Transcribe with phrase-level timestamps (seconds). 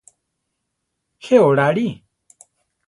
[1.19, 1.87] Je orare.